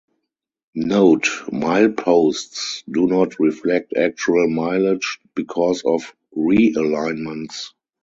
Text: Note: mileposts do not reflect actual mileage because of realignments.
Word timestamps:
Note: 0.73 1.25
mileposts 1.51 2.81
do 2.91 3.05
not 3.05 3.37
reflect 3.39 3.93
actual 3.95 4.49
mileage 4.49 5.19
because 5.35 5.83
of 5.83 6.15
realignments. 6.35 7.69